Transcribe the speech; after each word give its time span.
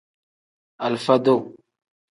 Alifa-duu. 0.83 1.41